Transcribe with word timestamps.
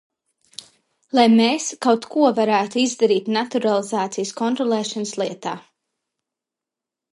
Lai 1.17 1.25
mēs 1.33 1.67
kaut 1.87 2.07
ko 2.15 2.23
varētu 2.39 2.81
izdarīt 2.85 3.29
naturalizācijas 3.37 4.33
kontrolēšanas 4.43 5.15
lietā. 5.23 5.55